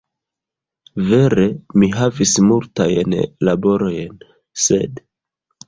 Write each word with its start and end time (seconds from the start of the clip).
Vere, 1.09 1.45
mi 1.83 1.91
havis 1.97 2.33
multajn 2.47 3.15
laborojn, 3.51 4.21
sed 4.67 5.01